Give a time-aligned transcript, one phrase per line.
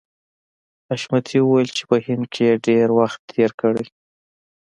[0.89, 3.85] حشمتي وویل چې په هند کې یې ډېر وخت تېر کړی